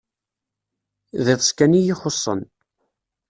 [1.23, 2.41] D iḍes kan iyi-ixuṣṣen.